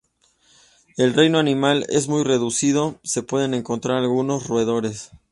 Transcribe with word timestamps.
El 0.97 1.13
reino 1.13 1.37
animal 1.37 1.85
es 1.89 2.07
muy 2.07 2.23
reducido, 2.23 2.99
se 3.03 3.21
pueden 3.21 3.53
encontrar 3.53 3.97
algunos 3.99 4.47
roedores. 4.47 5.11